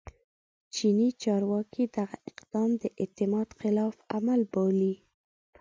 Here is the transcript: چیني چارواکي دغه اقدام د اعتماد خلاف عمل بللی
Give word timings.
چیني 0.75 1.09
چارواکي 1.23 1.83
دغه 1.97 2.17
اقدام 2.31 2.69
د 2.81 2.83
اعتماد 3.01 3.47
خلاف 3.59 3.95
عمل 4.15 4.41
بللی 4.53 4.95